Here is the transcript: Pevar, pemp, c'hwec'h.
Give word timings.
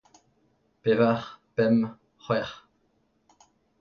Pevar, 0.83 1.21
pemp, 1.59 1.77
c'hwec'h. 2.23 2.55